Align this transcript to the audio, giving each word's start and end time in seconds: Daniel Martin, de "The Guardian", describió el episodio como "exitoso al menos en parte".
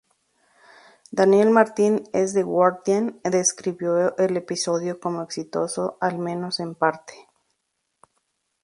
Daniel 1.19 1.51
Martin, 1.51 2.03
de 2.11 2.25
"The 2.33 2.41
Guardian", 2.41 3.19
describió 3.23 4.17
el 4.17 4.35
episodio 4.35 4.99
como 4.99 5.21
"exitoso 5.21 5.99
al 6.01 6.17
menos 6.17 6.59
en 6.59 6.73
parte". 6.73 7.13